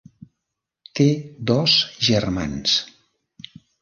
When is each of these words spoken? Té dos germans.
Té 0.99 1.05
dos 1.51 1.75
germans. 2.09 2.79